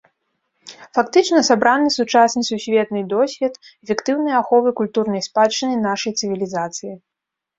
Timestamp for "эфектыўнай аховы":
3.87-4.69